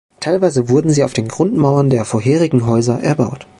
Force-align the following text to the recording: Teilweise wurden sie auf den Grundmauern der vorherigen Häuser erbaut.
Teilweise 0.19 0.67
wurden 0.67 0.89
sie 0.89 1.03
auf 1.03 1.13
den 1.13 1.27
Grundmauern 1.27 1.91
der 1.91 2.05
vorherigen 2.05 2.65
Häuser 2.65 2.99
erbaut. 3.03 3.45